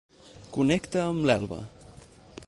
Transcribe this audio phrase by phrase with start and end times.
[0.55, 1.59] Connecta amb l'Elba.